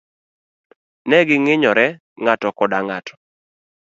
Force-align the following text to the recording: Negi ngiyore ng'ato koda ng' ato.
Negi 1.09 1.35
ngiyore 1.41 1.87
ng'ato 2.23 2.49
koda 2.57 2.79
ng' 2.83 2.93
ato. 2.97 3.13